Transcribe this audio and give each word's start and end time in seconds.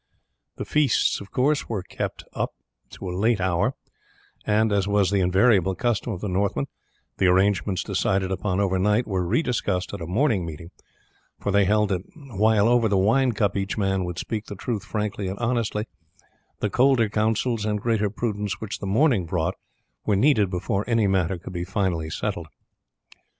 The 0.55 0.65
feasts 0.65 1.21
were 1.69 1.83
kept 1.83 2.23
up 2.33 2.55
to 2.89 3.07
a 3.07 3.11
late 3.13 3.39
hour, 3.39 3.75
and, 4.47 4.71
as 4.71 4.87
was 4.87 5.11
the 5.11 5.19
invariable 5.19 5.75
custom 5.75 6.11
of 6.11 6.21
the 6.21 6.27
Northmen, 6.27 6.65
the 7.19 7.27
arrangements 7.27 7.83
decided 7.83 8.31
upon 8.31 8.59
overnight 8.59 9.05
were 9.05 9.23
rediscussed 9.23 9.93
at 9.93 10.01
a 10.01 10.07
morning 10.07 10.43
meeting; 10.43 10.71
for 11.39 11.51
they 11.51 11.65
held 11.65 11.89
that 11.89 12.01
while 12.15 12.67
over 12.67 12.89
the 12.89 12.97
wine 12.97 13.33
cup 13.33 13.55
each 13.55 13.77
man 13.77 14.03
would 14.03 14.17
speak 14.17 14.47
the 14.47 14.55
truth 14.55 14.83
frankly 14.83 15.27
and 15.27 15.37
honestly, 15.37 15.85
the 16.61 16.69
colder 16.71 17.07
counsels 17.07 17.63
and 17.63 17.79
greater 17.79 18.09
prudence 18.09 18.59
which 18.59 18.79
the 18.79 18.87
morning 18.87 19.27
brought 19.27 19.53
were 20.03 20.15
needed 20.15 20.49
before 20.49 20.83
any 20.89 21.05
matter 21.05 21.37
could 21.37 21.53
be 21.53 21.63
finally 21.63 22.09
settled. 22.09 22.47